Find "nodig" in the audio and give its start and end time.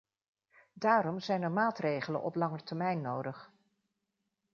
3.01-3.51